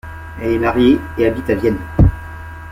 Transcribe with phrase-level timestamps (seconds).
[0.41, 1.77] Elle est mariée, et habite à Vienne.